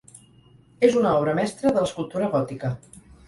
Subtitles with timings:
[0.87, 2.73] És una obra mestra de l'escultura gòtica.